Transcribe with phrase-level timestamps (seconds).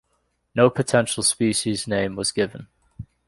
[0.55, 2.65] No potential species name was given.